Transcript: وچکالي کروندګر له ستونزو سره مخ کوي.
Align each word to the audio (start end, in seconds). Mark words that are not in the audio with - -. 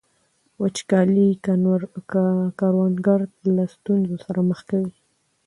وچکالي 0.61 1.27
کروندګر 2.59 3.19
له 3.55 3.63
ستونزو 3.75 4.15
سره 4.25 4.39
مخ 4.49 4.59
کوي. 4.69 4.93